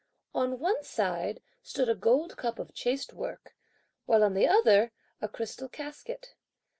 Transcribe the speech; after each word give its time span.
On 0.33 0.57
one 0.57 0.83
side 0.83 1.43
stood 1.61 1.87
a 1.87 1.93
gold 1.93 2.35
cup 2.35 2.57
of 2.57 2.73
chased 2.73 3.13
work, 3.13 3.55
while 4.07 4.23
on 4.23 4.33
the 4.33 4.47
other, 4.47 4.93
a 5.21 5.27
crystal 5.29 5.69
casket. 5.69 6.33